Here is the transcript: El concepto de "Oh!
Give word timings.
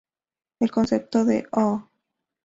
El 0.59 0.71
concepto 0.71 1.25
de 1.25 1.47
"Oh! 1.51 1.87